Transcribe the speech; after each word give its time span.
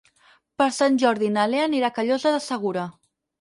Per 0.61 0.65
Sant 0.77 0.97
Jordi 1.03 1.29
na 1.35 1.43
Lea 1.51 1.67
anirà 1.67 1.93
a 1.93 1.95
Callosa 1.99 2.33
de 2.39 2.41
Segura. 2.47 2.89